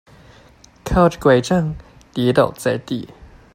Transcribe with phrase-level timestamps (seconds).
[0.83, 1.75] 靠著柺杖
[2.11, 3.07] 跌倒在地